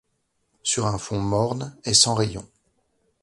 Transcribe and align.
Sur 0.63 0.87
un 0.87 0.97
fond 0.97 1.19
morne. 1.19 1.77
et 1.85 1.93
sans 1.93 2.15
rayons 2.15 2.49